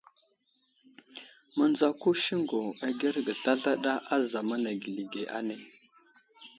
Miŋdzako 1.57 2.09
siŋgu 2.23 2.59
agerge 2.87 3.33
zlazlaɗa 3.39 3.93
a 4.13 4.15
zamana 4.31 4.71
geli 4.81 5.03
ge 5.13 5.23
ane. 5.37 5.55